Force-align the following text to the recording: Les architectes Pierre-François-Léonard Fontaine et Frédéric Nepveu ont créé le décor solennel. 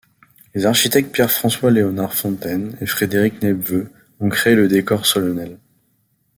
Les 0.55 0.65
architectes 0.65 1.11
Pierre-François-Léonard 1.11 2.15
Fontaine 2.15 2.75
et 2.81 2.87
Frédéric 2.87 3.39
Nepveu 3.43 3.91
ont 4.19 4.29
créé 4.29 4.55
le 4.55 4.67
décor 4.67 5.05
solennel. 5.05 5.59